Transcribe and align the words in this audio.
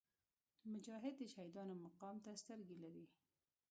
مجاهد 0.71 1.13
د 1.17 1.21
شهیدانو 1.33 1.73
مقام 1.85 2.15
ته 2.23 2.29
سترګې 2.41 2.75
لري. 2.83 3.05